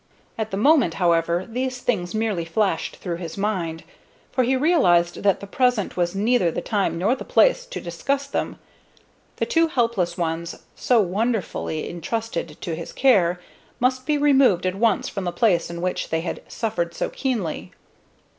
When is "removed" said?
14.17-14.65